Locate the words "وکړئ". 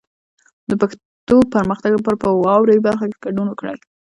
3.49-3.77